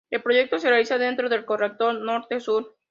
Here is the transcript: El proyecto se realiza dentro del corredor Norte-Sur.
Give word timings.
El 0.09 0.23
proyecto 0.23 0.57
se 0.57 0.67
realiza 0.67 0.97
dentro 0.97 1.29
del 1.29 1.45
corredor 1.45 1.93
Norte-Sur. 1.93 2.75